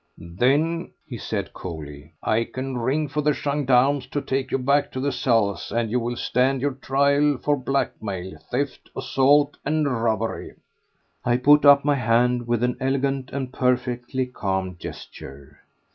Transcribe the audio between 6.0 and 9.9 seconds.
stand your trial for blackmail, theft, assault and